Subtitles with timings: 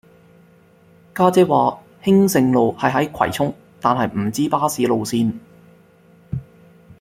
[1.13, 5.37] 家姐話興盛路係喺葵涌但係唔知巴士路線